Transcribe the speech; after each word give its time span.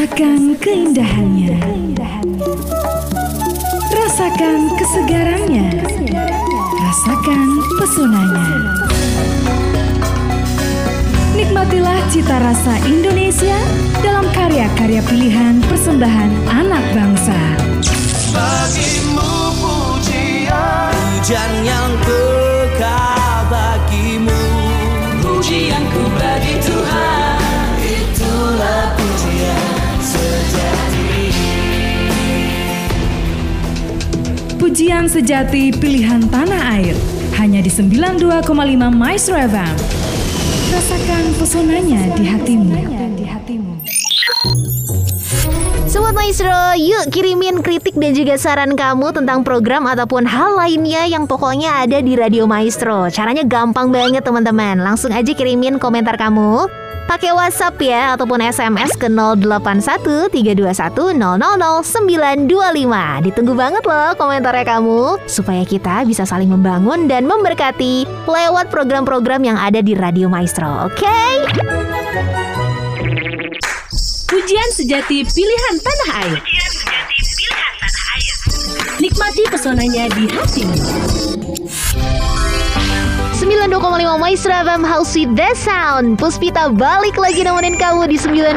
Rasakan 0.00 0.56
keindahannya. 0.64 1.60
Rasakan 3.92 4.72
kesegarannya. 4.80 5.68
Rasakan 6.72 7.48
pesonanya. 7.76 8.48
Nikmatilah 11.36 12.00
cita 12.08 12.32
rasa 12.32 12.80
Indonesia 12.88 13.60
dalam 14.00 14.24
karya-karya 14.32 15.04
pilihan 15.04 15.60
persembahan 15.68 16.32
anak 16.48 16.84
bangsa. 16.96 17.36
Bagimu 18.32 19.52
pujian 19.60 20.96
Pujian 20.96 21.52
yang 21.60 21.92
kekal 22.00 23.52
bagimu 23.52 24.44
Pujianku 25.20 26.02
bagi 26.16 26.56
Tuhan 26.64 27.19
Pujian 34.80 35.04
sejati 35.12 35.76
pilihan 35.76 36.24
tanah 36.32 36.80
air 36.80 36.96
hanya 37.36 37.60
di 37.60 37.68
92,5 37.68 38.48
Maestro 38.88 39.36
FM. 39.36 39.76
Rasakan 40.72 41.24
pesonanya 41.36 42.08
di 42.16 42.24
hatimu. 42.24 42.72
Di 43.12 43.28
hatimu. 43.28 43.76
Sobat 45.84 46.16
Maestro, 46.16 46.72
yuk 46.80 47.12
kirimin 47.12 47.60
kritik 47.60 47.92
dan 47.92 48.16
juga 48.16 48.40
saran 48.40 48.72
kamu 48.72 49.12
tentang 49.12 49.44
program 49.44 49.84
ataupun 49.84 50.24
hal 50.24 50.56
lainnya 50.56 51.04
yang 51.04 51.28
pokoknya 51.28 51.84
ada 51.84 52.00
di 52.00 52.16
Radio 52.16 52.48
Maestro. 52.48 53.12
Caranya 53.12 53.44
gampang 53.44 53.92
banget 53.92 54.24
teman-teman. 54.24 54.80
Langsung 54.80 55.12
aja 55.12 55.28
kirimin 55.36 55.76
komentar 55.76 56.16
kamu. 56.16 56.79
Pakai 57.10 57.34
WhatsApp 57.34 57.74
ya 57.82 58.14
ataupun 58.14 58.38
SMS 58.38 58.94
ke 58.94 59.10
081321000925. 60.30 63.26
Ditunggu 63.26 63.58
banget 63.58 63.82
loh 63.82 64.14
komentarnya 64.14 64.62
kamu 64.62 65.18
supaya 65.26 65.66
kita 65.66 66.06
bisa 66.06 66.22
saling 66.22 66.46
membangun 66.46 67.10
dan 67.10 67.26
memberkati 67.26 68.06
lewat 68.30 68.70
program-program 68.70 69.42
yang 69.42 69.58
ada 69.58 69.82
di 69.82 69.98
Radio 69.98 70.30
Maestro. 70.30 70.86
Oke? 70.86 71.10
Pujian 74.30 74.70
sejati 74.70 75.26
pilihan 75.26 75.74
tanah 75.82 76.10
air. 76.22 76.38
Nikmati 79.02 79.42
pesonanya 79.50 80.06
di 80.14 80.30
hatimu. 80.30 80.78
92,5 83.60 84.16
Maestro 84.16 84.56
FM 84.56 84.80
House 84.88 85.12
with 85.12 85.36
the 85.36 85.52
Sound. 85.52 86.16
Puspita 86.16 86.72
balik 86.72 87.20
lagi 87.20 87.44
nemenin 87.44 87.76
kamu 87.76 88.08
di 88.08 88.16
92,5 88.16 88.56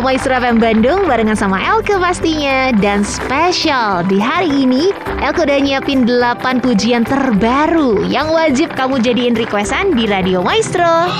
Maestro 0.00 0.32
FM 0.40 0.56
Bandung 0.56 1.04
Barengan 1.04 1.36
sama 1.36 1.60
Elke 1.60 2.00
pastinya. 2.00 2.72
Dan 2.72 3.04
spesial 3.04 4.08
di 4.08 4.16
hari 4.16 4.64
ini 4.64 4.88
Elke 5.20 5.44
udah 5.44 5.60
nyiapin 5.60 6.08
8 6.08 6.64
pujian 6.64 7.04
terbaru 7.04 8.08
Yang 8.08 8.28
wajib 8.32 8.68
kamu 8.72 8.96
jadiin 9.04 9.36
requestan 9.36 9.92
di 9.92 10.08
Radio 10.08 10.40
Maestro. 10.40 11.12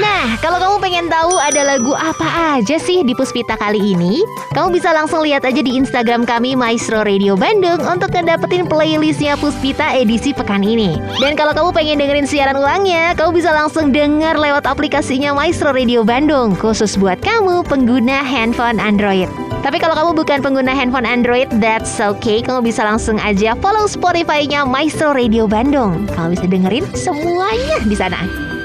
Nah 0.00 0.40
kalau 0.40 0.56
kamu 0.56 0.76
pengen 0.80 1.06
tahu 1.12 1.36
ada 1.36 1.68
lagu 1.68 1.92
apa 1.92 2.56
aja 2.56 2.80
sih 2.80 3.04
di 3.04 3.12
Puspita 3.12 3.60
kali 3.60 3.92
ini 3.92 4.24
Kamu 4.56 4.72
bisa 4.72 4.88
langsung 4.96 5.20
lihat 5.20 5.44
aja 5.44 5.60
di 5.60 5.76
Instagram 5.76 6.24
kami 6.24 6.56
Maestro 6.56 7.04
Radio 7.04 7.36
Bandung 7.36 7.84
Untuk 7.84 8.08
ngedapetin 8.08 8.64
playlistnya 8.64 9.36
Puspita 9.36 9.92
edisi 9.92 10.32
pekan 10.32 10.64
ini. 10.64 10.96
Dan 11.20 11.36
kalau 11.36 11.52
kamu 11.52 11.70
pengen 11.76 12.00
dengerin 12.00 12.24
siaran 12.24 12.53
ulangnya, 12.56 13.12
kamu 13.18 13.42
bisa 13.42 13.50
langsung 13.50 13.90
dengar 13.90 14.38
lewat 14.38 14.64
aplikasinya 14.64 15.34
Maestro 15.34 15.74
Radio 15.74 16.06
Bandung, 16.06 16.54
khusus 16.54 16.94
buat 16.94 17.18
kamu 17.20 17.66
pengguna 17.66 18.22
handphone 18.22 18.78
Android. 18.78 19.26
Tapi 19.64 19.80
kalau 19.80 19.96
kamu 19.96 20.10
bukan 20.14 20.38
pengguna 20.44 20.72
handphone 20.76 21.08
Android, 21.08 21.48
that's 21.58 21.98
okay. 21.98 22.44
Kamu 22.44 22.62
bisa 22.62 22.84
langsung 22.84 23.16
aja 23.18 23.56
follow 23.58 23.88
Spotify-nya 23.88 24.68
Maestro 24.68 25.16
Radio 25.16 25.48
Bandung. 25.48 26.04
Kamu 26.12 26.36
bisa 26.36 26.46
dengerin 26.46 26.84
semuanya 26.92 27.80
di 27.82 27.96
sana. 27.96 28.20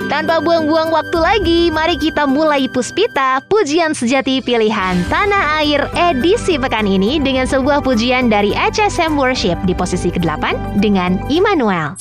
Tanpa 0.09 0.41
buang-buang 0.41 0.89
waktu 0.89 1.17
lagi, 1.21 1.61
mari 1.69 1.93
kita 1.93 2.25
mulai 2.25 2.65
Puspita, 2.65 3.45
pujian 3.45 3.93
sejati 3.93 4.41
pilihan 4.41 4.97
Tanah 5.05 5.61
Air 5.61 5.85
edisi 5.93 6.57
pekan 6.57 6.89
ini 6.89 7.21
dengan 7.21 7.45
sebuah 7.45 7.85
pujian 7.85 8.25
dari 8.25 8.49
HSM 8.57 9.13
Worship 9.13 9.61
di 9.69 9.77
posisi 9.77 10.09
ke-8 10.09 10.81
dengan 10.81 11.21
Immanuel. 11.29 11.93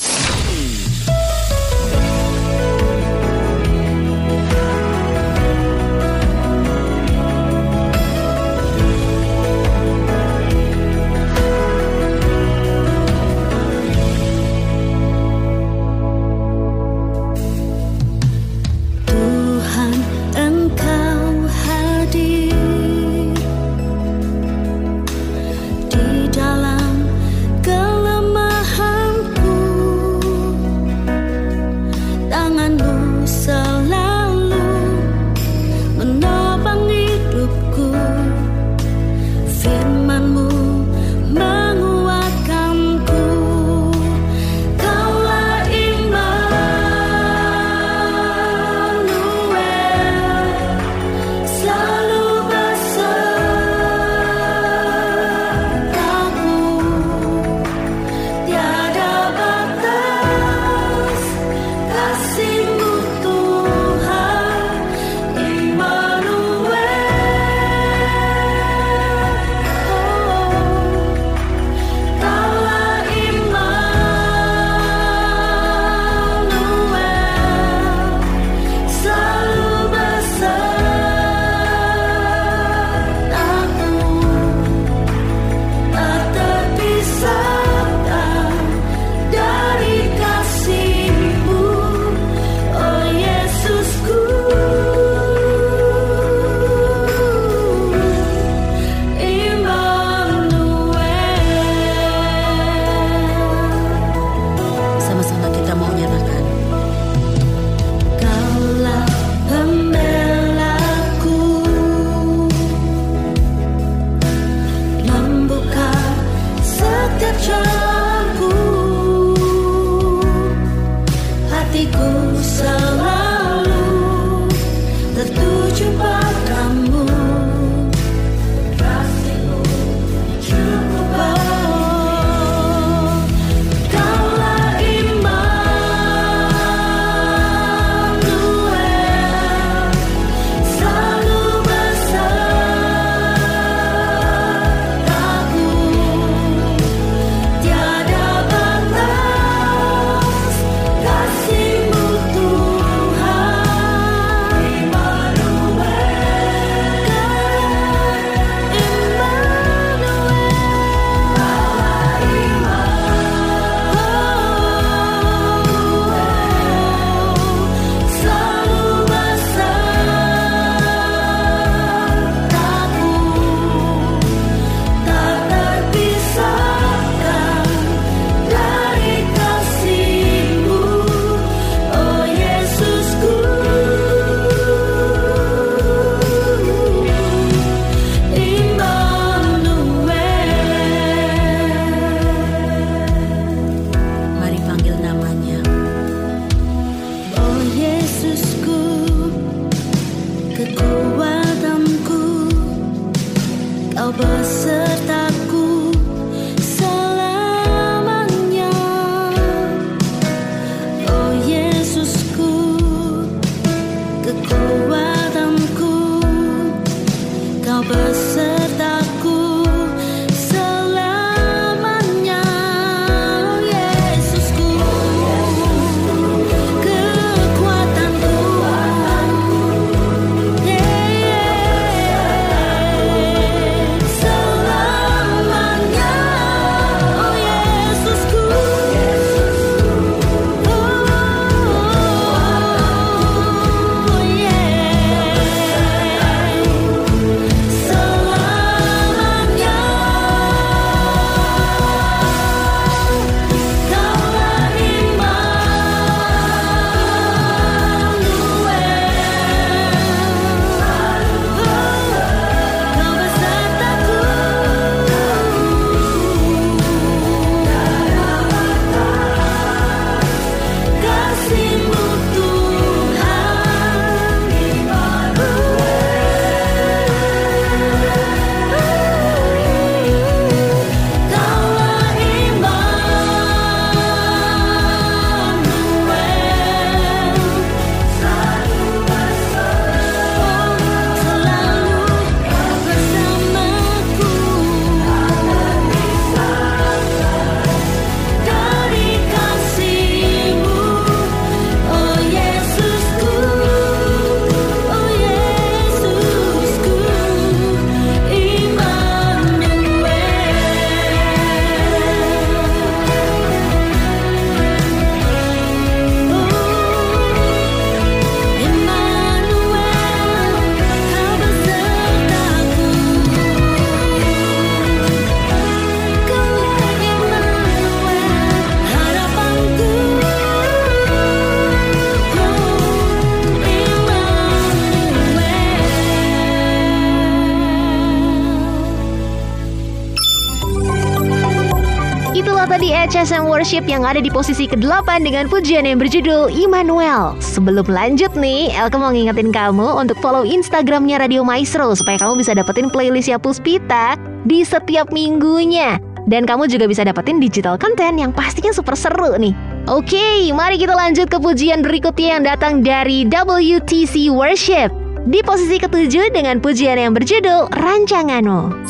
Worship 343.59 343.91
yang 343.91 344.07
ada 344.07 344.23
di 344.23 344.31
posisi 344.31 344.71
ke-8 344.71 345.27
dengan 345.27 345.51
pujian 345.51 345.83
yang 345.83 345.99
berjudul 345.99 346.47
Immanuel. 346.47 347.35
Sebelum 347.43 347.91
lanjut 347.91 348.31
nih, 348.39 348.71
Elke 348.71 348.95
mau 349.03 349.11
ngingetin 349.11 349.51
kamu 349.51 349.99
untuk 349.99 350.15
follow 350.23 350.47
Instagramnya 350.47 351.19
Radio 351.19 351.43
Maestro 351.43 351.91
supaya 351.99 352.23
kamu 352.23 352.39
bisa 352.39 352.55
dapetin 352.55 352.87
playlistnya 352.87 353.35
Puspita 353.35 354.15
di 354.47 354.63
setiap 354.63 355.11
minggunya. 355.11 355.99
Dan 356.31 356.47
kamu 356.47 356.71
juga 356.71 356.87
bisa 356.87 357.03
dapetin 357.03 357.43
digital 357.43 357.75
content 357.75 358.15
yang 358.15 358.31
pastinya 358.31 358.71
super 358.71 358.95
seru 358.95 359.35
nih. 359.35 359.51
Oke, 359.91 360.47
mari 360.55 360.79
kita 360.79 360.95
lanjut 360.95 361.27
ke 361.27 361.43
pujian 361.43 361.83
berikutnya 361.83 362.39
yang 362.39 362.47
datang 362.47 362.87
dari 362.87 363.27
WTC 363.27 364.31
Worship. 364.31 364.95
Di 365.27 365.43
posisi 365.43 365.83
ketujuh 365.83 366.31
dengan 366.31 366.63
pujian 366.63 366.95
yang 366.95 367.11
berjudul 367.11 367.75
Rancanganmu. 367.75 368.87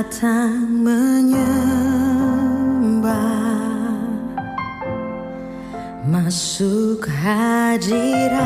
Datang 0.00 0.64
menyembah. 0.80 1.44
Masuk 6.08 7.04
hadiratmu. 7.04 8.40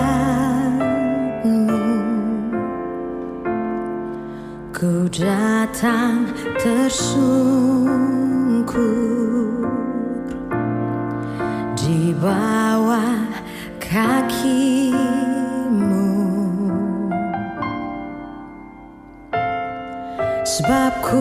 Ku 4.74 5.06
datang 5.14 6.26
tersungkur. 6.58 8.02
Di 11.78 12.10
bawah 12.18 13.30
kaki 13.78 14.90
Sebab 20.64 20.96
ku 21.04 21.20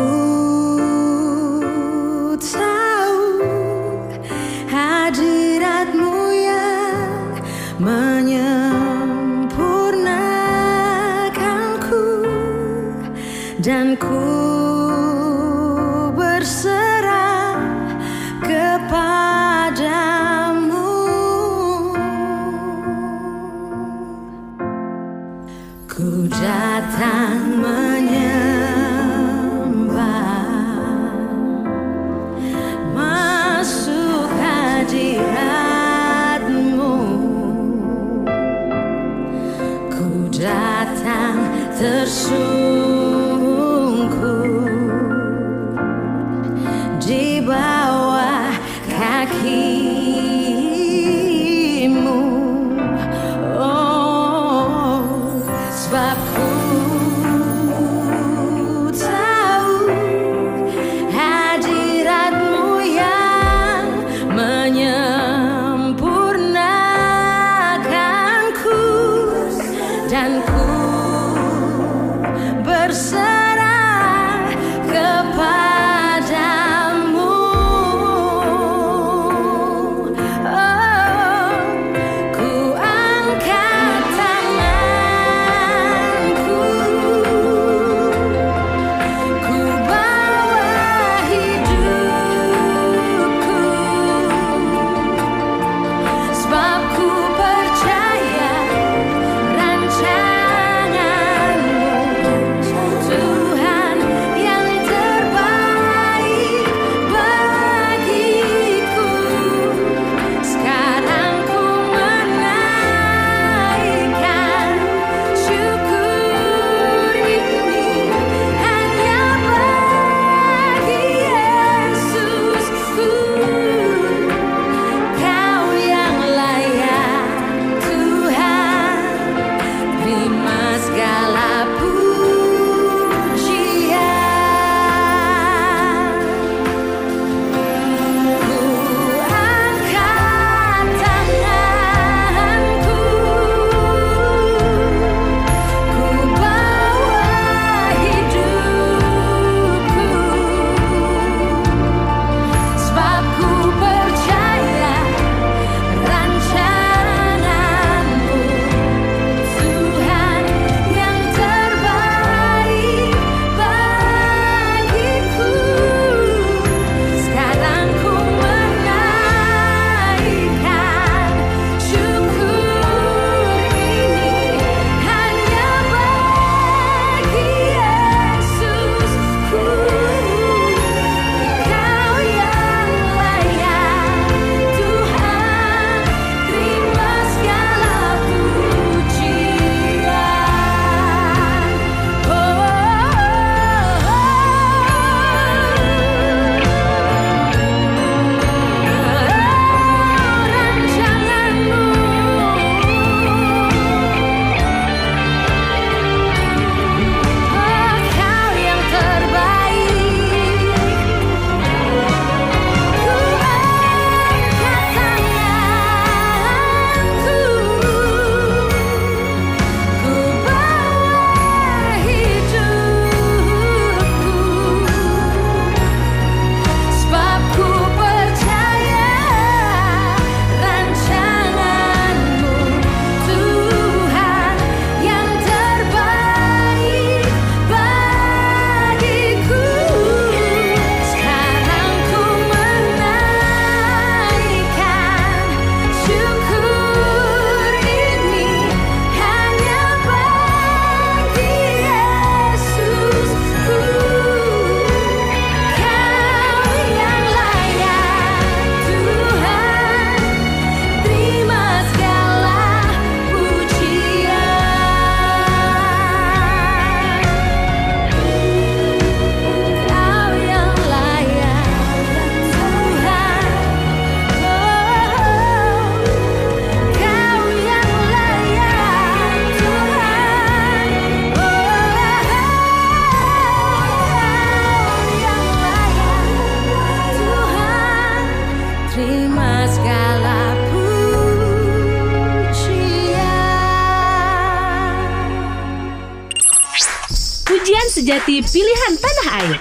sejati 298.03 298.43
pilihan 298.51 298.93
tanah 298.99 299.27
air. 299.39 299.55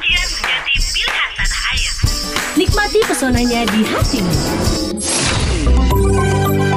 Nikmati 2.59 2.99
pesonanya 3.07 3.63
di 3.71 3.87
hatimu. 3.87 4.35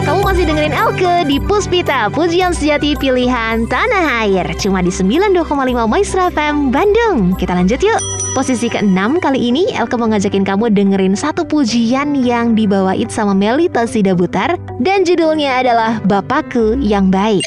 Kamu 0.05 0.22
masih 0.22 0.45
dengerin 0.45 0.77
Elke 0.77 1.25
di 1.25 1.41
Puspita, 1.41 2.13
pujian 2.13 2.53
sejati 2.53 2.93
pilihan 2.93 3.65
tanah 3.65 4.29
air. 4.29 4.45
Cuma 4.62 4.86
di 4.86 4.93
92,5 4.93 5.89
Maestro 5.89 6.29
FM 6.29 6.69
Bandung. 6.69 7.34
Kita 7.34 7.57
lanjut 7.57 7.81
yuk. 7.81 7.98
Posisi 8.38 8.69
ke-6 8.69 9.17
kali 9.17 9.50
ini 9.50 9.74
Elke 9.74 9.98
mau 9.98 10.05
ngajakin 10.05 10.45
kamu 10.45 10.69
dengerin 10.69 11.17
satu 11.17 11.50
pujian 11.50 12.13
yang 12.13 12.53
dibawain 12.53 13.10
sama 13.10 13.34
Melita 13.34 13.89
Sidabutar 13.89 14.53
dan 14.86 15.01
judulnya 15.01 15.65
adalah 15.65 15.98
Bapakku 16.05 16.77
yang 16.77 17.10
Baik. 17.10 17.41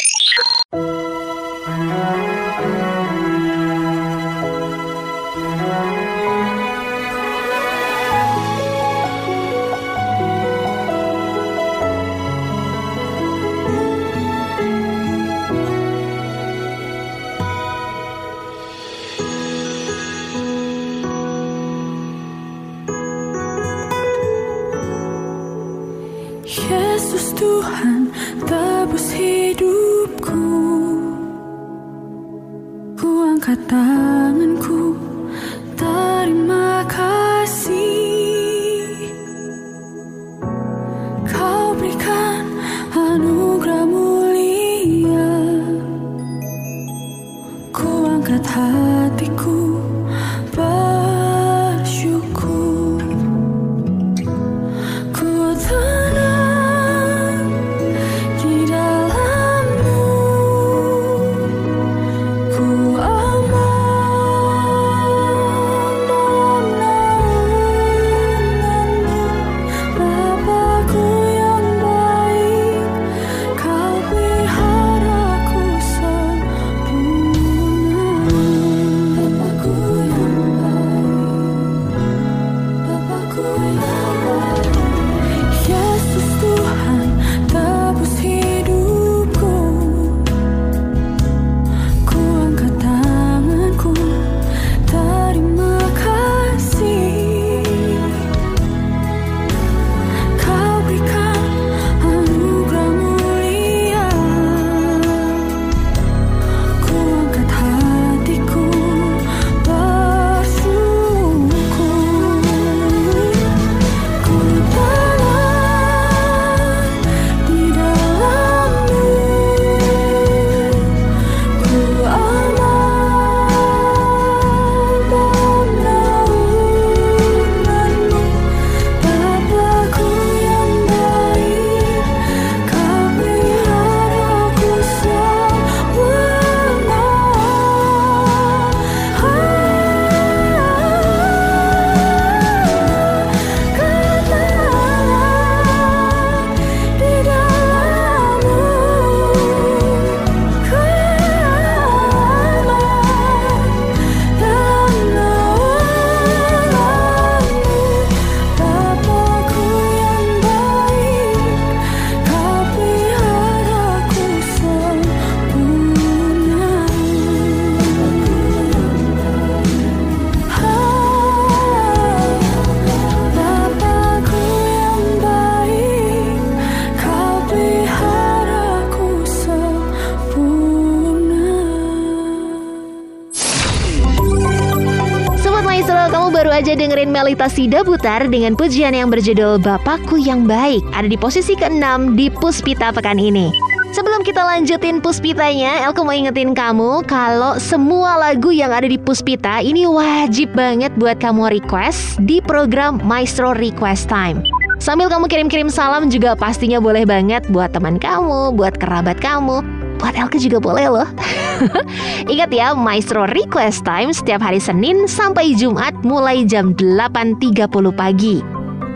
Aja 187.18 187.26
dengerin 187.26 187.34
Melita 187.34 187.48
Sida 187.50 187.80
Butar 187.82 188.30
dengan 188.30 188.54
pujian 188.54 188.94
yang 188.94 189.10
berjudul 189.10 189.58
Bapakku 189.58 190.22
yang 190.22 190.46
Baik. 190.46 190.86
Ada 190.94 191.10
di 191.10 191.18
posisi 191.18 191.58
ke-6 191.58 192.14
di 192.14 192.30
Puspita 192.30 192.94
pekan 192.94 193.18
ini. 193.18 193.50
Sebelum 193.90 194.22
kita 194.22 194.46
lanjutin 194.46 195.02
Puspitanya, 195.02 195.82
Elko 195.82 196.06
mau 196.06 196.14
ingetin 196.14 196.54
kamu 196.54 197.02
kalau 197.10 197.58
semua 197.58 198.22
lagu 198.22 198.54
yang 198.54 198.70
ada 198.70 198.86
di 198.86 198.94
Puspita 198.94 199.58
ini 199.58 199.82
wajib 199.82 200.54
banget 200.54 200.94
buat 200.94 201.18
kamu 201.18 201.58
request 201.58 202.22
di 202.22 202.38
program 202.38 203.02
Maestro 203.02 203.50
Request 203.50 204.06
Time. 204.06 204.38
Sambil 204.78 205.10
kamu 205.10 205.26
kirim-kirim 205.26 205.74
salam 205.74 206.06
juga 206.06 206.38
pastinya 206.38 206.78
boleh 206.78 207.02
banget 207.02 207.42
buat 207.50 207.74
teman 207.74 207.98
kamu, 207.98 208.54
buat 208.54 208.78
kerabat 208.78 209.18
kamu, 209.18 209.66
buat 209.98 210.14
Elke 210.14 210.38
juga 210.38 210.62
boleh 210.62 210.86
loh. 210.86 211.08
Ingat 212.32 212.50
ya, 212.54 212.74
Maestro 212.74 213.26
Request 213.30 213.84
Time 213.84 214.10
setiap 214.14 214.42
hari 214.42 214.62
Senin 214.62 215.06
sampai 215.10 215.54
Jumat 215.54 215.94
mulai 216.06 216.46
jam 216.46 216.74
8.30 216.76 217.68
pagi. 217.94 218.40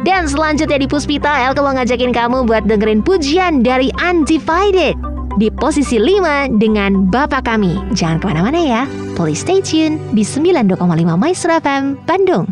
Dan 0.02 0.26
selanjutnya 0.26 0.82
di 0.82 0.90
Puspita, 0.90 1.30
Elke 1.46 1.62
mau 1.62 1.70
ngajakin 1.78 2.10
kamu 2.10 2.42
buat 2.50 2.66
dengerin 2.66 3.06
pujian 3.06 3.62
dari 3.62 3.94
Undivided 4.02 4.98
di 5.38 5.48
posisi 5.48 5.96
5 5.96 6.58
dengan 6.58 7.06
Bapak 7.06 7.46
Kami. 7.46 7.94
Jangan 7.94 8.18
ke 8.18 8.24
mana-mana 8.26 8.58
ya, 8.58 8.82
please 9.14 9.46
stay 9.46 9.62
tune 9.62 10.02
di 10.10 10.26
92,5 10.26 10.74
Maestro 11.14 11.54
FM, 11.54 12.02
Bandung. 12.02 12.50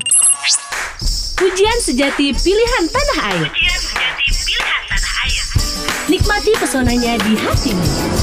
Pujian 1.40 1.78
sejati 1.82 2.36
pilihan 2.36 2.84
tanah 2.86 3.18
air. 3.34 3.48
Nikmati 6.10 6.52
pesonanya 6.58 7.16
di 7.22 7.32
hatimu. 7.38 8.19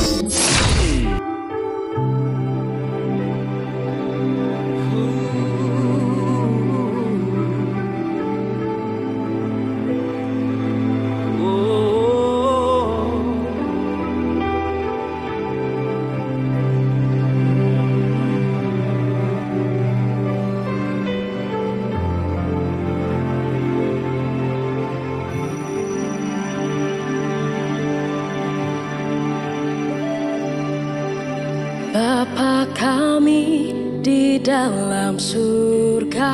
surga. 35.17 36.33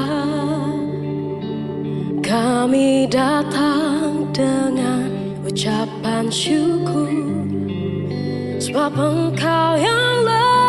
Kami 2.24 3.08
datang 3.08 4.28
dengan 4.36 5.08
ucapan 5.48 6.28
syukur. 6.28 7.12
Sebab 8.60 8.96
engkau 8.96 9.76
yang 9.76 10.24
layak 10.24 10.64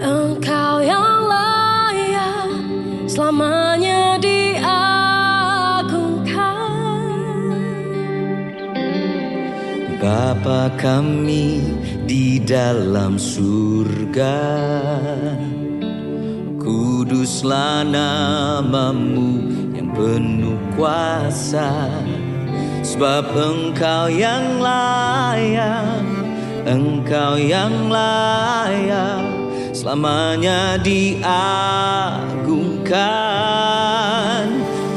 engkau 0.00 0.84
yang 0.84 1.24
layak. 1.28 2.48
Selamanya 3.08 4.20
diagungkan. 4.20 4.76
Bapa 9.96 10.70
kami 10.76 11.60
di 12.04 12.38
dalam 12.42 13.18
surga. 13.18 14.38
Tulislah 17.46 17.86
namamu 17.86 19.38
yang 19.70 19.94
penuh 19.94 20.58
kuasa 20.74 21.94
Sebab 22.82 23.22
engkau 23.38 24.10
yang 24.10 24.58
layak 24.58 26.02
Engkau 26.66 27.38
yang 27.38 27.86
layak 27.86 29.22
Selamanya 29.70 30.74
diagungkan. 30.82 31.22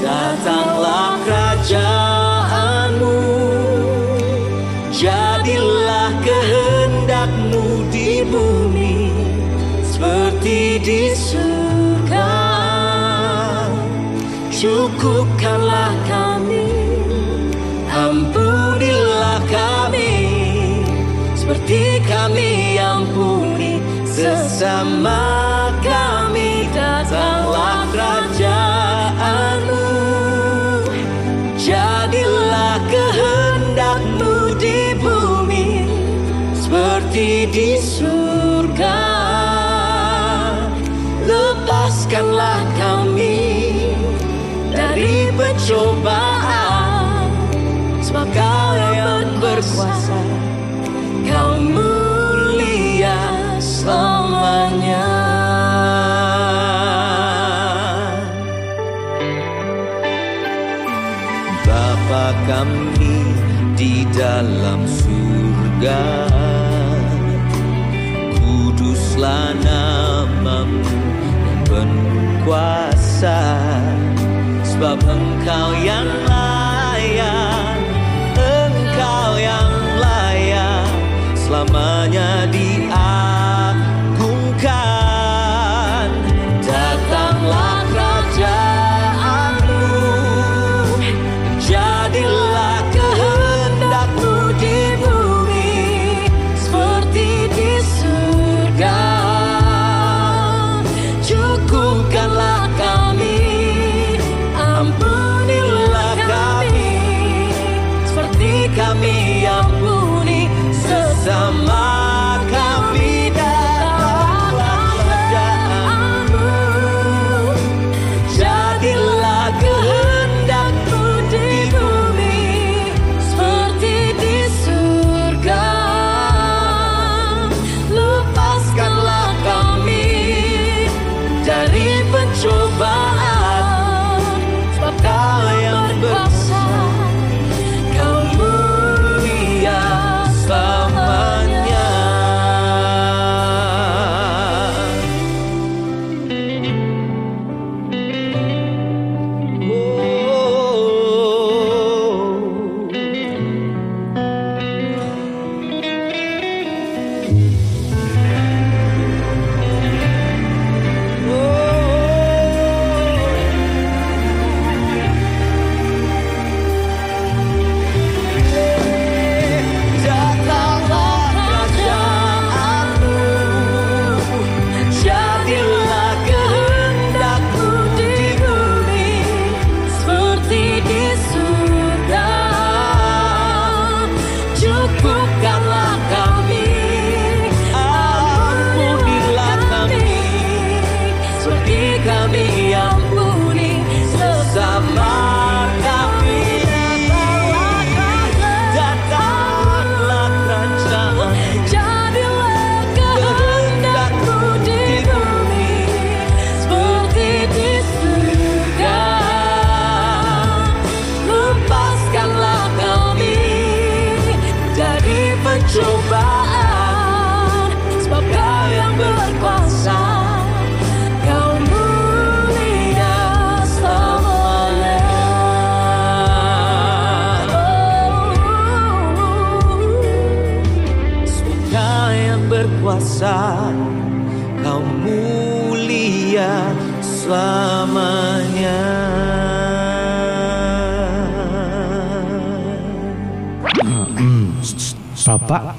Datanglah 0.01 1.21
kerajaan. 1.21 2.08
cukupkanlah 14.99 15.95
kami. 16.03 16.67
Ampunilah 17.87 19.39
kami. 19.47 20.11
Seperti 21.39 22.03
kami 22.03 22.75
ampuni 22.75 23.79
sesama 24.03 25.71
kami. 25.79 26.67
Datanglah 26.75 27.87
raja 27.95 28.48
dalam 64.39 64.87
surga. 64.87 66.03
Kuduslah 68.39 69.51
namamu 69.59 70.79
yang 71.43 71.61
penuh 71.67 72.23
kuasa. 72.47 73.58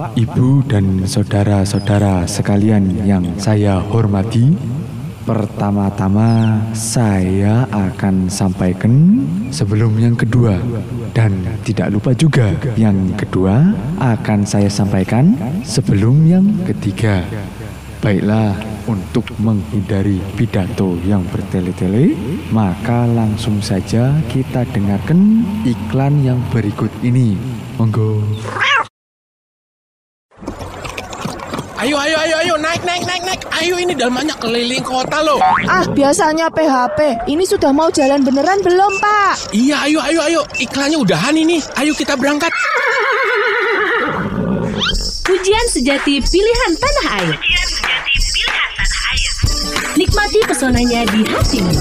Ibu 0.01 0.65
dan 0.65 1.05
saudara-saudara 1.05 2.25
sekalian 2.25 3.05
yang 3.05 3.37
saya 3.37 3.85
hormati, 3.85 4.57
pertama-tama 5.29 6.57
saya 6.73 7.69
akan 7.69 8.33
sampaikan 8.33 9.21
sebelum 9.53 10.01
yang 10.01 10.17
kedua 10.17 10.57
dan 11.13 11.45
tidak 11.69 11.93
lupa 11.93 12.17
juga 12.17 12.57
yang 12.81 13.13
kedua 13.13 13.77
akan 14.01 14.49
saya 14.49 14.73
sampaikan 14.73 15.37
sebelum 15.69 16.25
yang 16.25 16.49
ketiga. 16.65 17.21
Baiklah, 18.01 18.57
untuk 18.89 19.29
menghindari 19.37 20.25
pidato 20.33 20.97
yang 21.05 21.21
bertele-tele, 21.29 22.17
maka 22.49 23.05
langsung 23.05 23.61
saja 23.61 24.17
kita 24.33 24.65
dengarkan 24.73 25.45
iklan 25.69 26.25
yang 26.25 26.41
berikut 26.49 26.89
ini. 27.05 27.37
Monggo. 27.77 28.25
Ayo, 31.81 31.97
ayo, 31.97 32.17
ayo, 32.21 32.37
ayo, 32.45 32.55
naik, 32.61 32.85
naik, 32.85 33.09
naik, 33.09 33.25
naik. 33.25 33.41
Ayo 33.57 33.81
ini 33.81 33.97
dalmannya 33.97 34.37
keliling 34.37 34.85
kota 34.85 35.25
loh. 35.25 35.41
Ah, 35.65 35.89
biasanya 35.89 36.53
PHP. 36.53 37.25
Ini 37.25 37.41
sudah 37.49 37.73
mau 37.73 37.89
jalan 37.89 38.21
beneran 38.21 38.61
belum, 38.61 39.01
Pak? 39.01 39.57
Iya, 39.57 39.89
ayo, 39.89 40.05
ayo, 40.05 40.21
ayo. 40.29 40.41
Iklannya 40.61 41.01
udahan 41.01 41.33
ini. 41.41 41.57
Ayo 41.81 41.97
kita 41.97 42.21
berangkat. 42.21 42.53
Pujian 45.25 45.67
sejati 45.73 46.21
pilihan 46.21 46.73
tanah 46.77 47.07
air. 47.17 47.35
Nikmati 49.97 50.45
pesonanya 50.45 51.09
di 51.09 51.25
hatimu. 51.25 51.73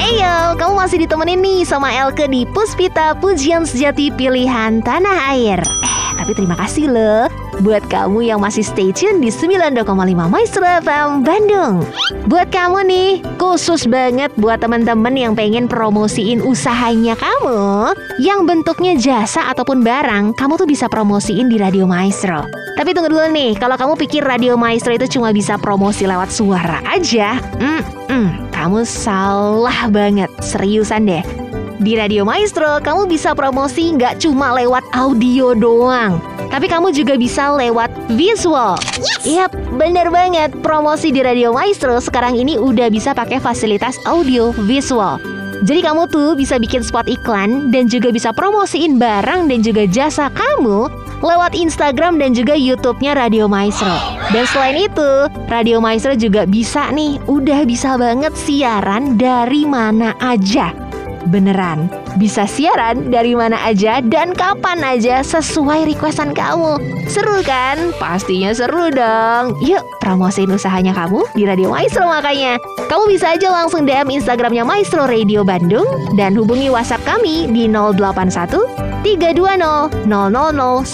Eyo, 0.00 0.56
kamu 0.56 0.72
masih 0.80 1.04
ditemenin 1.04 1.44
nih 1.44 1.60
sama 1.68 1.92
Elke 1.92 2.24
di 2.24 2.48
Puspita 2.56 3.12
Pujian 3.20 3.68
Sejati 3.68 4.08
Pilihan 4.16 4.80
Tanah 4.80 5.30
Air. 5.36 5.60
Eh, 5.62 5.97
tapi 6.28 6.44
terima 6.44 6.60
kasih 6.60 6.92
loh 6.92 7.24
buat 7.64 7.80
kamu 7.88 8.28
yang 8.28 8.44
masih 8.44 8.60
stay 8.60 8.92
tune 8.92 9.16
di 9.16 9.32
92,5 9.32 9.80
Maestro 10.28 10.60
FM 10.60 11.24
Bandung. 11.24 11.80
Buat 12.28 12.52
kamu 12.52 12.84
nih, 12.84 13.10
khusus 13.40 13.88
banget 13.88 14.28
buat 14.36 14.60
teman-teman 14.60 15.16
yang 15.16 15.32
pengen 15.32 15.64
promosiin 15.64 16.44
usahanya 16.44 17.16
kamu, 17.16 17.96
yang 18.20 18.44
bentuknya 18.44 18.92
jasa 19.00 19.48
ataupun 19.48 19.80
barang, 19.80 20.36
kamu 20.36 20.60
tuh 20.60 20.68
bisa 20.68 20.84
promosiin 20.92 21.48
di 21.48 21.56
Radio 21.56 21.88
Maestro. 21.88 22.44
Tapi 22.76 22.92
tunggu 22.92 23.08
dulu 23.08 23.24
nih, 23.32 23.56
kalau 23.56 23.80
kamu 23.80 23.96
pikir 23.96 24.20
Radio 24.20 24.60
Maestro 24.60 24.92
itu 24.92 25.08
cuma 25.08 25.32
bisa 25.32 25.56
promosi 25.56 26.04
lewat 26.04 26.28
suara 26.28 26.84
aja, 26.92 27.40
mm, 27.56 28.12
mm, 28.12 28.28
kamu 28.52 28.84
salah 28.84 29.88
banget, 29.88 30.28
seriusan 30.44 31.08
deh. 31.08 31.37
Di 31.78 31.94
Radio 31.94 32.26
Maestro, 32.26 32.82
kamu 32.82 33.06
bisa 33.06 33.38
promosi 33.38 33.94
nggak 33.94 34.18
cuma 34.18 34.50
lewat 34.50 34.82
audio 34.98 35.54
doang, 35.54 36.18
tapi 36.50 36.66
kamu 36.66 36.90
juga 36.90 37.14
bisa 37.14 37.54
lewat 37.54 37.86
visual. 38.18 38.74
Yap, 39.22 39.54
bener 39.78 40.10
banget. 40.10 40.50
Promosi 40.58 41.14
di 41.14 41.22
Radio 41.22 41.54
Maestro 41.54 42.02
sekarang 42.02 42.34
ini 42.34 42.58
udah 42.58 42.90
bisa 42.90 43.14
pakai 43.14 43.38
fasilitas 43.38 43.94
audio 44.10 44.50
visual. 44.66 45.22
Jadi 45.62 45.78
kamu 45.78 46.10
tuh 46.10 46.34
bisa 46.34 46.58
bikin 46.58 46.82
spot 46.82 47.06
iklan 47.06 47.70
dan 47.70 47.86
juga 47.86 48.10
bisa 48.10 48.34
promosiin 48.34 48.98
barang 48.98 49.46
dan 49.46 49.62
juga 49.62 49.86
jasa 49.86 50.34
kamu 50.34 50.90
lewat 51.22 51.54
Instagram 51.54 52.18
dan 52.18 52.34
juga 52.34 52.58
YouTube-nya 52.58 53.14
Radio 53.14 53.46
Maestro. 53.46 53.94
Dan 54.34 54.50
selain 54.50 54.90
itu, 54.90 55.10
Radio 55.46 55.78
Maestro 55.78 56.18
juga 56.18 56.42
bisa 56.42 56.90
nih, 56.90 57.22
udah 57.30 57.62
bisa 57.62 57.94
banget 57.94 58.34
siaran 58.34 59.14
dari 59.14 59.62
mana 59.62 60.14
aja. 60.18 60.87
Beneran, 61.26 61.90
bisa 62.16 62.46
siaran 62.46 63.10
dari 63.10 63.34
mana 63.34 63.58
aja 63.66 63.98
dan 63.98 64.30
kapan 64.32 64.80
aja 64.86 65.20
sesuai 65.26 65.90
requestan 65.90 66.30
kamu. 66.30 66.78
Seru 67.10 67.42
kan? 67.42 67.90
Pastinya 67.98 68.54
seru 68.54 68.94
dong. 68.94 69.58
Yuk, 69.64 69.82
promosiin 69.98 70.54
usahanya 70.54 70.94
kamu 70.94 71.26
di 71.34 71.42
Radio 71.44 71.74
Maestro 71.74 72.06
makanya. 72.06 72.62
Kamu 72.86 73.10
bisa 73.10 73.34
aja 73.34 73.50
langsung 73.50 73.84
DM 73.84 74.08
Instagramnya 74.22 74.62
Maestro 74.64 75.04
Radio 75.04 75.42
Bandung 75.42 75.86
dan 76.14 76.38
hubungi 76.38 76.70
WhatsApp 76.70 77.04
kami 77.04 77.50
di 77.50 77.66
081 77.68 78.87
320 79.02 80.06
000 80.06 80.06
925. 80.06 80.86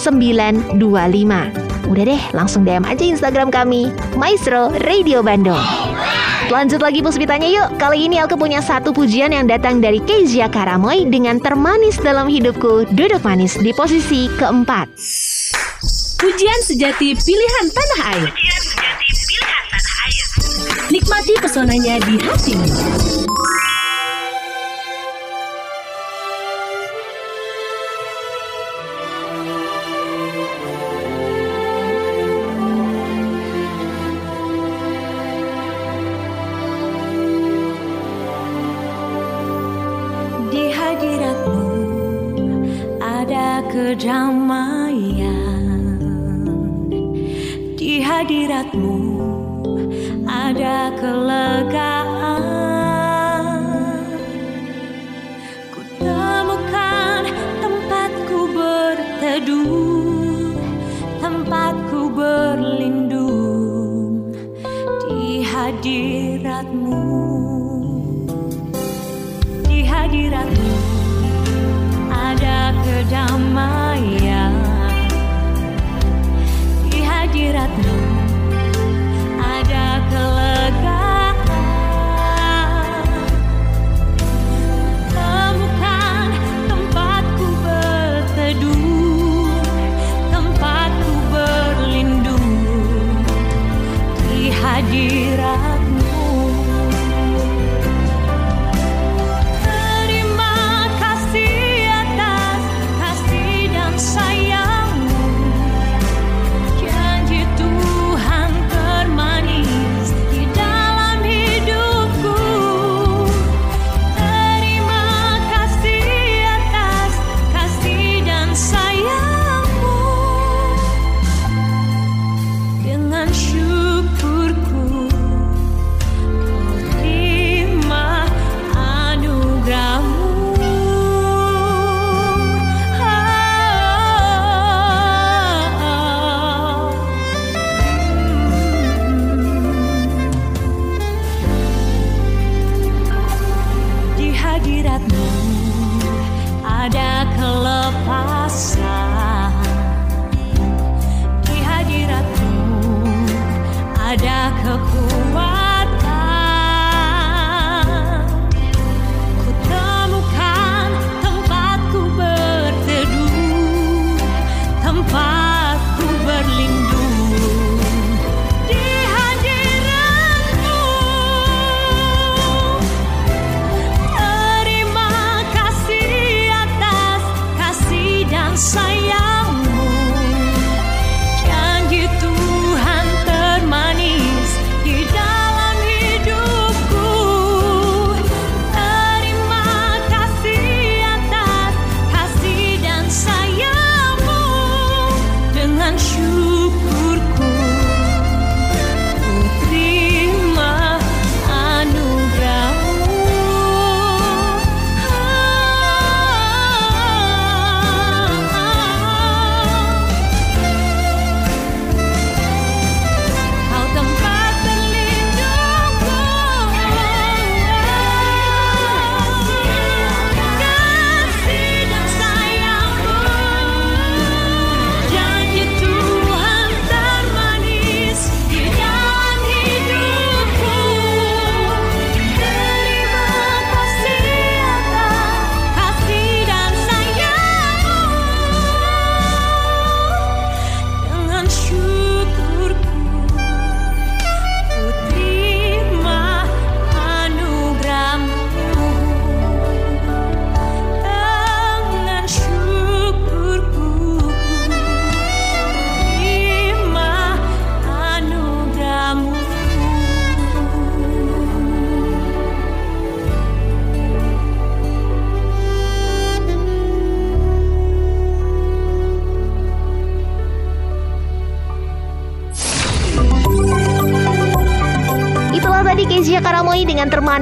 Udah 1.85 2.05
deh, 2.09 2.23
langsung 2.33 2.65
DM 2.65 2.89
aja 2.89 3.05
Instagram 3.05 3.53
kami, 3.53 3.93
Maestro 4.17 4.73
Radio 4.89 5.21
Bandung. 5.21 5.61
Lanjut 6.53 6.85
lagi 6.85 7.01
puspitanya 7.01 7.49
yuk. 7.49 7.69
Kali 7.81 8.05
ini 8.05 8.21
Elke 8.21 8.37
punya 8.37 8.61
satu 8.61 8.93
pujian 8.93 9.33
yang 9.33 9.49
datang 9.49 9.81
dari 9.81 10.01
Kezia 10.05 10.49
Karamoy 10.49 11.09
dengan 11.09 11.41
termanis 11.41 11.97
dalam 12.01 12.29
hidupku, 12.29 12.85
duduk 12.93 13.25
manis 13.25 13.57
di 13.57 13.73
posisi 13.73 14.29
keempat. 14.37 14.89
Pujian 16.21 16.61
sejati 16.65 17.17
pilihan 17.17 17.67
tanah 17.73 18.01
air. 18.17 18.29
Nikmati 20.93 21.33
pesonanya 21.41 21.97
di 22.05 22.17
hatimu. 22.21 22.69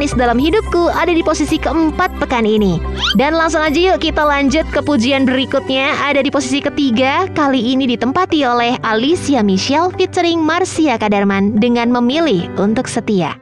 Termanis 0.02 0.18
dalam 0.18 0.34
hidupku 0.34 0.90
ada 0.90 1.14
di 1.14 1.22
posisi 1.22 1.62
keempat 1.62 2.18
pekan 2.18 2.42
ini. 2.42 2.82
Dan 3.14 3.38
langsung 3.38 3.62
aja 3.62 3.78
yuk 3.78 4.02
kita 4.02 4.18
lanjut 4.26 4.66
ke 4.74 4.82
pujian 4.82 5.22
berikutnya 5.22 5.94
ada 6.02 6.18
di 6.18 6.26
posisi 6.26 6.58
ketiga 6.58 7.30
kali 7.38 7.62
ini 7.70 7.86
ditempati 7.86 8.42
oleh 8.42 8.74
Alicia 8.82 9.46
Michelle 9.46 9.94
featuring 9.94 10.42
Marcia 10.42 10.98
Kadarman 10.98 11.62
dengan 11.62 11.94
memilih 11.94 12.50
untuk 12.58 12.90
setia. 12.90 13.38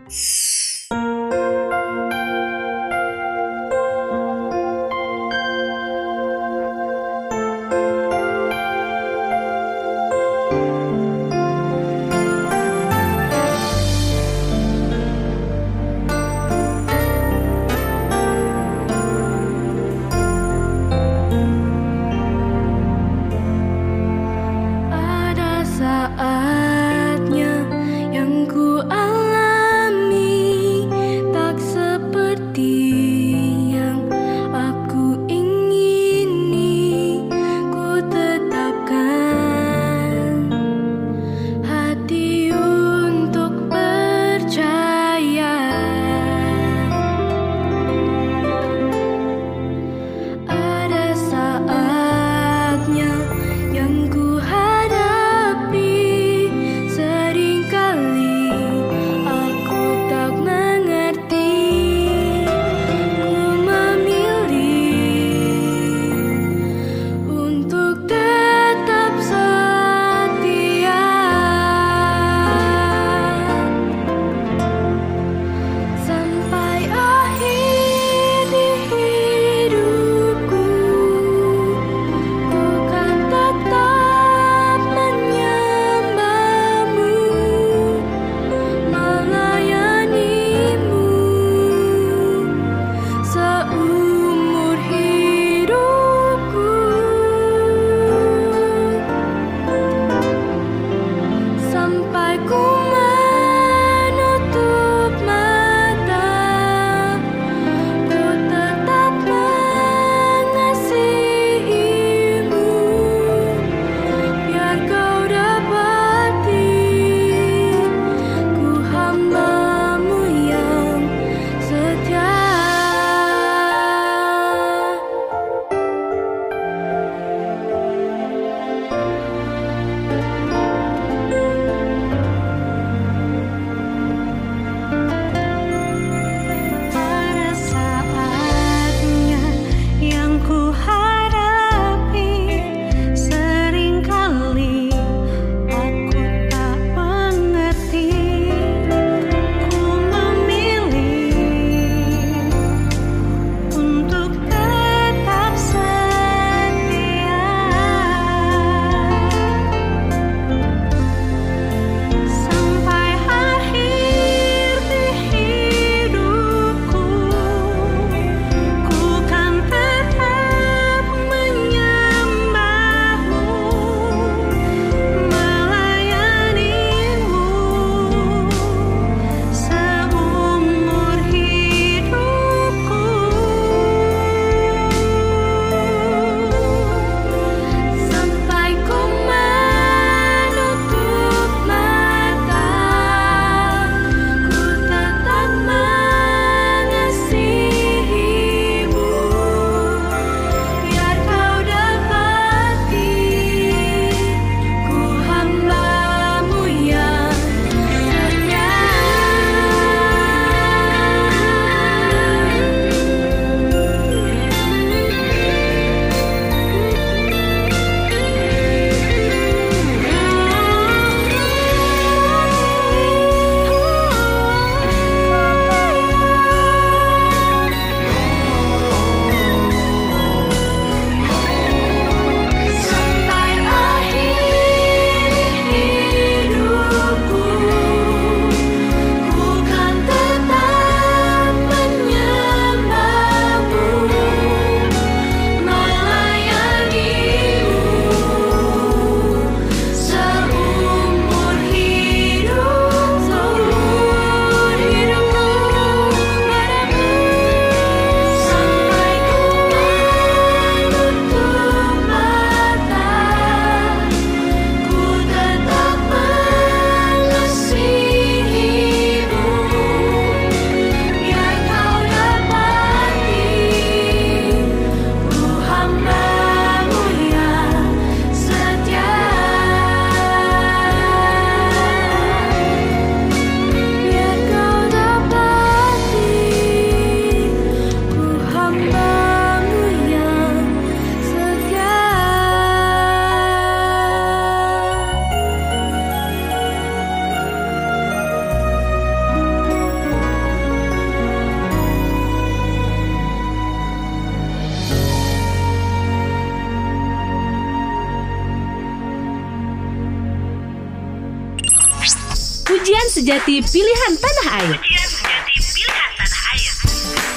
Pujian 312.91 313.07
sejati 313.07 313.63
pilihan 313.71 314.13
tanah 314.19 314.49
air. 314.67 314.75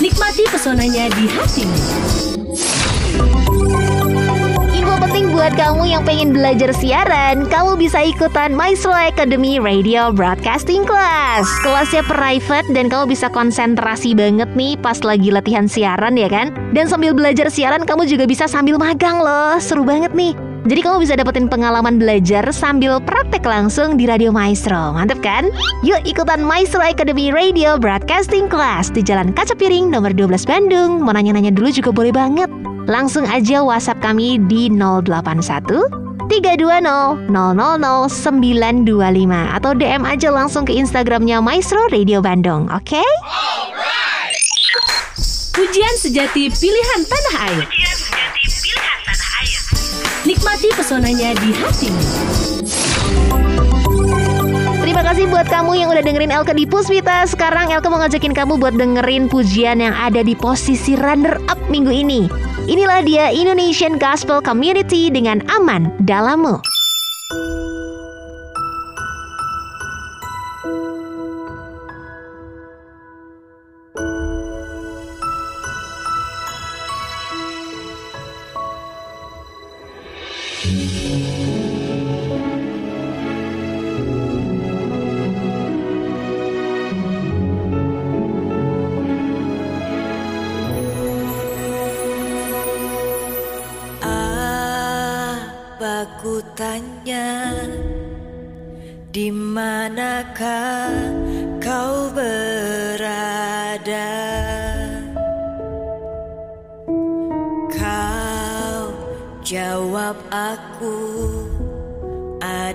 Nikmati 0.01 0.49
pesonanya 0.49 1.14
di 1.14 1.30
hatimu. 1.30 1.78
Info 4.74 4.95
penting 4.97 5.30
buat 5.30 5.54
kamu 5.54 5.93
yang 5.93 6.01
pengen 6.10 6.34
belajar 6.34 6.74
siaran, 6.74 7.45
kamu 7.54 7.78
bisa 7.78 8.01
ikutan 8.01 8.58
Maestro 8.58 8.97
Academy 8.97 9.62
Radio 9.62 10.10
Broadcasting 10.10 10.89
Class. 10.89 11.45
Kelasnya 11.62 12.01
private 12.01 12.74
dan 12.74 12.89
kamu 12.89 13.14
bisa 13.14 13.30
konsentrasi 13.30 14.18
banget 14.18 14.49
nih 14.58 14.74
pas 14.82 15.06
lagi 15.06 15.30
latihan 15.30 15.70
siaran 15.70 16.18
ya 16.18 16.34
kan? 16.34 16.49
Dan 16.74 16.89
sambil 16.89 17.14
belajar 17.14 17.54
siaran 17.54 17.86
kamu 17.86 18.10
juga 18.10 18.26
bisa 18.26 18.49
sambil 18.49 18.82
magang 18.82 19.22
loh, 19.22 19.62
seru 19.62 19.86
banget 19.86 20.18
nih. 20.18 20.34
Jadi 20.64 20.80
kamu 20.80 21.03
bisa 21.03 21.20
dapetin 21.20 21.51
pengalaman 21.51 21.99
belajar 21.99 22.47
sambil 22.55 23.03
praktek 23.03 23.43
langsung 23.43 23.99
di 23.99 24.07
Radio 24.07 24.32
Maestro. 24.32 24.95
Mantap 24.95 25.20
kan? 25.20 25.51
Yuk 25.84 25.99
ikutan 26.07 26.39
Maestro 26.39 26.80
Academy 26.80 27.36
Radio 27.36 27.76
Broadcasting 27.76 28.47
Class 28.47 28.88
di 28.88 29.03
Jalan 29.03 29.36
Kaca 29.36 29.59
Piring 29.59 29.91
nomor 29.91 30.16
12 30.16 30.47
Bandung. 30.47 31.03
Mau 31.03 31.11
nanya-nanya 31.11 31.51
dulu 31.51 31.68
juga 31.68 31.91
boleh 31.91 32.16
banget. 32.16 32.47
Langsung 32.88 33.28
aja 33.28 33.59
WhatsApp 33.59 33.99
kami 33.99 34.39
di 34.47 34.72
081 34.72 36.32
320 36.32 37.28
000 37.28 37.28
925 37.28 39.59
atau 39.59 39.72
DM 39.76 40.07
aja 40.07 40.32
langsung 40.32 40.64
ke 40.64 40.72
Instagramnya 40.72 41.43
Maestro 41.43 41.91
Radio 41.91 42.24
Bandung, 42.24 42.72
oke? 42.72 43.03
Pujian 45.53 45.95
sejati 45.99 46.47
pilihan 46.49 47.01
tanah 47.03 47.36
air. 47.51 47.68
Nikmati 50.24 50.71
pesonanya 50.71 51.36
di 51.36 51.51
hatimu. 51.51 52.03
Terima 54.80 55.03
kasih 55.03 55.28
buat 55.28 55.43
kamu 55.51 55.84
yang 55.84 55.91
udah 55.91 55.99
dengerin 55.99 56.32
Elke 56.32 56.55
di 56.55 56.63
Puspita. 56.63 57.28
Sekarang 57.28 57.76
Elke 57.76 57.91
mau 57.91 57.99
ngajakin 57.99 58.32
kamu 58.32 58.55
buat 58.55 58.71
dengerin 58.80 59.28
pujian 59.28 59.84
yang 59.84 59.91
ada 59.91 60.24
di 60.24 60.32
posisi 60.32 60.95
runner 60.95 61.36
up 61.51 61.59
minggu 61.67 61.91
ini. 61.91 62.32
Inilah 62.71 63.03
dia 63.03 63.36
Indonesian 63.36 63.99
Gospel 63.99 64.39
Community 64.39 65.11
dengan 65.11 65.43
Aman 65.51 65.91
Dalammu. 66.07 66.83
Apa 80.64 80.80
ku 96.24 96.39
tanya 96.55 97.22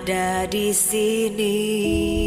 ada 0.09 0.49
di 0.49 0.73
sini 0.73 2.18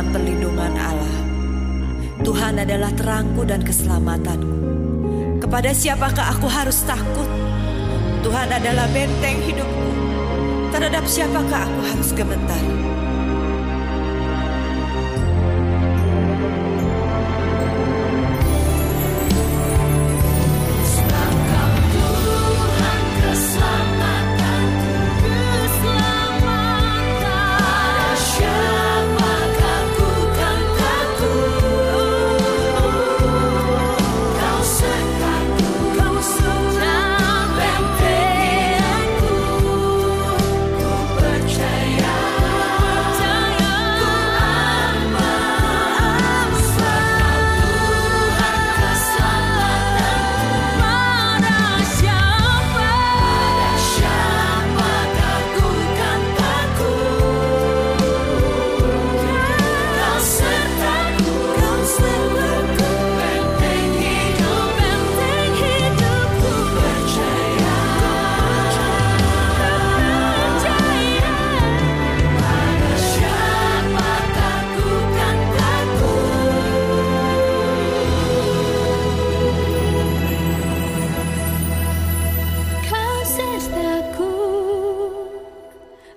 dalam 0.00 0.16
perlindungan 0.16 0.72
Allah 0.80 1.16
Tuhan 2.24 2.56
adalah 2.56 2.88
terangku 2.96 3.44
dan 3.44 3.60
keselamatanku. 3.60 4.56
Kepada 5.44 5.76
siapakah 5.76 6.36
aku 6.36 6.48
harus 6.48 6.80
takut? 6.88 7.28
Tuhan 8.24 8.48
adalah 8.48 8.88
benteng 8.96 9.44
hidupku. 9.44 9.88
Terhadap 10.72 11.04
siapakah 11.04 11.68
aku 11.68 11.80
harus 11.84 12.16
gemetar? 12.16 12.89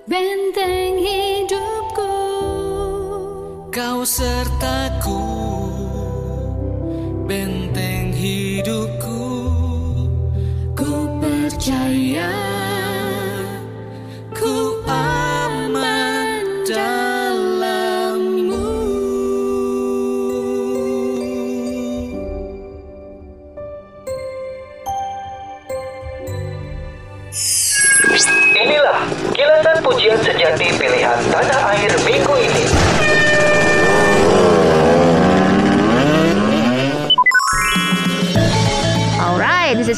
benteng 0.07 0.99
hidupku, 0.99 2.15
kau 3.71 3.99
sertaku. 4.03 5.42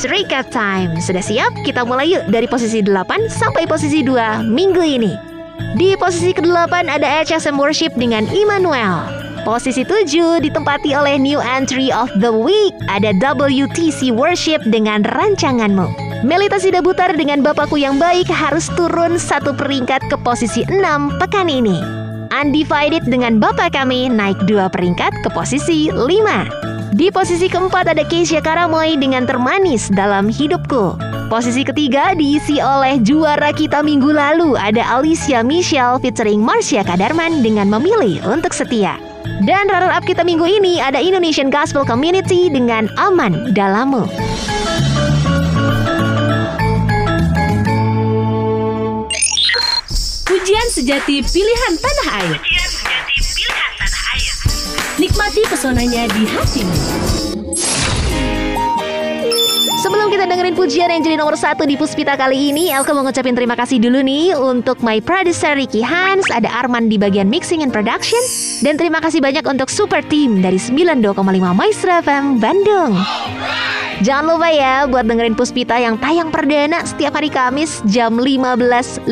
Recap 0.06 0.54
time. 0.54 1.02
Sudah 1.02 1.24
siap? 1.24 1.50
Kita 1.66 1.82
mulai 1.82 2.14
yuk 2.14 2.30
dari 2.30 2.46
posisi 2.46 2.86
8 2.86 3.26
sampai 3.26 3.66
posisi 3.66 4.06
2 4.06 4.46
minggu 4.46 4.84
ini. 4.86 5.14
Di 5.74 5.98
posisi 5.98 6.30
ke-8 6.30 6.86
ada 6.86 7.26
HSM 7.26 7.58
Worship 7.58 7.90
dengan 7.98 8.30
Immanuel. 8.30 9.02
Posisi 9.42 9.82
7 9.82 10.46
ditempati 10.46 10.94
oleh 10.94 11.18
new 11.18 11.42
entry 11.42 11.90
of 11.90 12.14
the 12.22 12.30
week. 12.30 12.78
Ada 12.86 13.18
WTC 13.18 14.14
Worship 14.14 14.62
dengan 14.70 15.02
rancanganmu. 15.10 15.90
Melita 16.22 16.62
Sidabutar 16.62 17.18
dengan 17.18 17.42
Bapakku 17.42 17.82
yang 17.82 17.98
Baik 17.98 18.30
harus 18.30 18.70
turun 18.78 19.18
satu 19.18 19.58
peringkat 19.58 20.06
ke 20.06 20.18
posisi 20.22 20.62
6 20.70 21.18
pekan 21.18 21.50
ini. 21.50 21.82
Undivided 22.30 23.10
dengan 23.10 23.42
Bapak 23.42 23.74
kami 23.74 24.06
naik 24.14 24.38
dua 24.46 24.70
peringkat 24.70 25.14
ke 25.26 25.30
posisi 25.34 25.90
5. 25.90 26.65
Di 26.96 27.12
posisi 27.12 27.52
keempat 27.52 27.92
ada 27.92 28.08
Keisha 28.08 28.40
Karamoy 28.40 28.96
dengan 28.96 29.28
Termanis 29.28 29.92
dalam 29.92 30.32
Hidupku. 30.32 30.96
Posisi 31.28 31.68
ketiga 31.68 32.16
diisi 32.16 32.64
oleh 32.64 33.04
juara 33.04 33.52
kita 33.52 33.84
minggu 33.84 34.16
lalu 34.16 34.56
ada 34.56 34.80
Alicia 34.96 35.44
Michelle 35.44 36.00
featuring 36.00 36.40
Marcia 36.40 36.88
Kadarman 36.88 37.44
dengan 37.44 37.68
Memilih 37.68 38.24
Untuk 38.24 38.56
Setia. 38.56 38.96
Dan 39.44 39.68
runner 39.68 39.92
up 39.92 40.08
kita 40.08 40.24
minggu 40.24 40.48
ini 40.48 40.80
ada 40.80 40.96
Indonesian 40.96 41.52
Gospel 41.52 41.84
Community 41.84 42.48
dengan 42.48 42.88
Aman 42.96 43.52
Dalammu. 43.52 44.08
Pujian 50.24 50.68
sejati 50.72 51.20
pilihan 51.28 51.74
tanah 51.76 52.08
air. 52.24 52.40
Nikmati 54.96 55.44
pesonanya 55.52 56.08
di 56.08 56.24
hatimu. 56.24 56.72
Sebelum 59.84 60.08
kita 60.08 60.24
dengerin 60.24 60.56
pujian 60.56 60.88
yang 60.88 61.04
jadi 61.04 61.20
nomor 61.20 61.36
satu 61.36 61.68
di 61.68 61.76
Puspita 61.76 62.16
kali 62.16 62.56
ini, 62.56 62.72
Elke 62.72 62.96
mau 62.96 63.04
ngucapin 63.04 63.36
terima 63.36 63.60
kasih 63.60 63.84
dulu 63.84 64.00
nih 64.00 64.40
untuk 64.40 64.80
my 64.80 65.04
producer 65.04 65.52
Ricky 65.52 65.84
Hans, 65.84 66.32
ada 66.32 66.48
Arman 66.48 66.88
di 66.88 66.96
bagian 66.96 67.28
mixing 67.28 67.60
and 67.60 67.76
production, 67.76 68.24
dan 68.64 68.80
terima 68.80 69.04
kasih 69.04 69.20
banyak 69.20 69.44
untuk 69.44 69.68
super 69.68 70.00
team 70.08 70.40
dari 70.40 70.56
92,5 70.56 71.12
Maestro 71.52 71.92
FM 72.00 72.40
Bandung. 72.40 72.96
Jangan 74.00 74.26
lupa 74.32 74.48
ya 74.48 74.88
buat 74.88 75.04
dengerin 75.04 75.36
Puspita 75.36 75.76
yang 75.76 76.00
tayang 76.00 76.32
perdana 76.32 76.88
setiap 76.88 77.20
hari 77.20 77.28
Kamis 77.28 77.84
jam 77.92 78.16
15.15. 78.16 79.12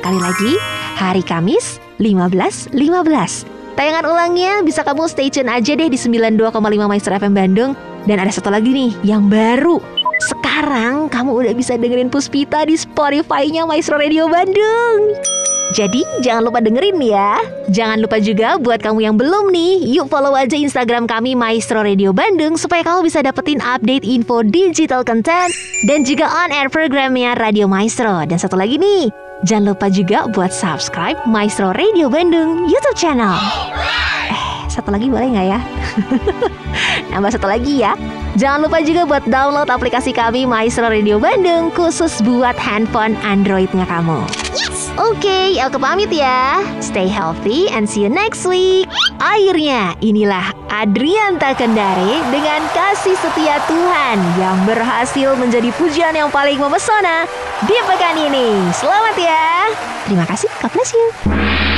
Kali 0.00 0.18
lagi, 0.18 0.52
hari 0.96 1.20
Kamis 1.20 1.76
15.15. 2.00 3.53
Tayangan 3.74 4.06
ulangnya 4.06 4.62
bisa 4.62 4.86
kamu 4.86 5.10
stay 5.10 5.34
tune 5.34 5.50
aja 5.50 5.74
deh 5.74 5.90
di 5.90 5.98
92,5 5.98 6.54
Maestro 6.86 7.12
FM 7.18 7.34
Bandung. 7.34 7.74
Dan 8.06 8.22
ada 8.22 8.30
satu 8.30 8.52
lagi 8.52 8.70
nih 8.70 8.94
yang 9.02 9.26
baru. 9.26 9.82
Sekarang 10.22 11.10
kamu 11.10 11.42
udah 11.42 11.54
bisa 11.58 11.74
dengerin 11.74 12.06
Puspita 12.06 12.62
di 12.62 12.78
Spotify-nya 12.78 13.66
Maestro 13.66 13.98
Radio 13.98 14.30
Bandung. 14.30 15.18
Jadi 15.74 16.06
jangan 16.22 16.46
lupa 16.46 16.62
dengerin 16.62 17.02
ya. 17.02 17.40
Jangan 17.72 17.98
lupa 17.98 18.22
juga 18.22 18.60
buat 18.62 18.78
kamu 18.78 19.10
yang 19.10 19.16
belum 19.18 19.50
nih, 19.50 19.82
yuk 19.96 20.06
follow 20.06 20.36
aja 20.38 20.54
Instagram 20.54 21.10
kami 21.10 21.34
Maestro 21.34 21.82
Radio 21.82 22.14
Bandung 22.14 22.54
supaya 22.54 22.86
kamu 22.86 23.10
bisa 23.10 23.26
dapetin 23.26 23.58
update 23.58 24.06
info 24.06 24.46
digital 24.46 25.02
content 25.02 25.50
dan 25.90 26.06
juga 26.06 26.30
on 26.30 26.54
air 26.54 26.70
programnya 26.70 27.34
Radio 27.34 27.66
Maestro. 27.66 28.22
Dan 28.22 28.38
satu 28.38 28.54
lagi 28.54 28.78
nih, 28.78 29.10
jangan 29.42 29.74
lupa 29.74 29.90
juga 29.90 30.30
buat 30.30 30.54
subscribe 30.54 31.18
Maestro 31.26 31.74
Radio 31.74 32.06
Bandung 32.06 32.70
YouTube 32.70 32.94
channel. 32.94 33.34
Eh, 34.30 34.44
satu 34.70 34.94
lagi 34.94 35.10
boleh 35.10 35.34
nggak 35.34 35.46
ya? 35.50 35.60
Nambah 37.10 37.34
satu 37.34 37.50
lagi 37.50 37.82
ya. 37.82 37.98
Jangan 38.38 38.66
lupa 38.66 38.78
juga 38.86 39.02
buat 39.02 39.24
download 39.26 39.70
aplikasi 39.70 40.14
kami 40.14 40.46
Maestro 40.46 40.86
Radio 40.86 41.18
Bandung 41.18 41.74
khusus 41.74 42.22
buat 42.22 42.54
handphone 42.54 43.18
Androidnya 43.26 43.86
kamu. 43.90 44.22
Oke, 44.94 45.58
Elke 45.58 45.74
pamit 45.82 46.06
ya. 46.14 46.62
Stay 46.78 47.10
healthy 47.10 47.66
and 47.74 47.82
see 47.82 48.06
you 48.06 48.12
next 48.12 48.46
week. 48.46 48.86
Akhirnya, 49.18 49.98
inilah 49.98 50.54
Adrianta 50.70 51.50
Kendare 51.58 52.22
dengan 52.30 52.62
kasih 52.70 53.18
setia 53.18 53.58
Tuhan 53.66 54.22
yang 54.38 54.54
berhasil 54.62 55.34
menjadi 55.34 55.74
pujian 55.74 56.14
yang 56.14 56.30
paling 56.30 56.62
memesona 56.62 57.26
di 57.66 57.74
pekan 57.90 58.22
ini. 58.22 58.70
Selamat 58.70 59.18
ya. 59.18 59.74
Terima 60.06 60.30
kasih. 60.30 60.46
God 60.62 60.70
bless 60.70 60.94
you. 60.94 61.73